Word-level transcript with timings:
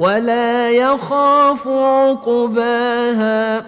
ولا 0.00 0.70
يخاف 0.70 1.68
عقباها. 1.68 3.64